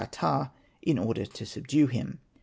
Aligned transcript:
ptah, 0.09 0.49
in 0.81 0.97
order 0.97 1.27
to 1.27 1.45
subdue 1.45 1.85
him. 1.85 2.17